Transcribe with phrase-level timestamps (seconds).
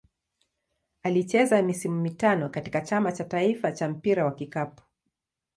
[1.03, 4.83] Alicheza misimu mitano katika Chama cha taifa cha mpira wa kikapu.